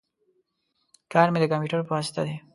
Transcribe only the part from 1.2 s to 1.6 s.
می د